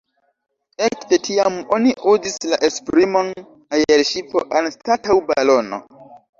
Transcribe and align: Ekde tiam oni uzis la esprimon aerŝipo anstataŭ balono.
Ekde 0.85 1.19
tiam 1.27 1.59
oni 1.77 1.93
uzis 2.15 2.41
la 2.55 2.59
esprimon 2.69 3.31
aerŝipo 3.83 4.47
anstataŭ 4.63 5.23
balono. 5.33 5.85